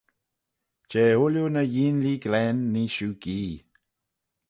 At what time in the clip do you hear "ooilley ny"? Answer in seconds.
1.21-1.63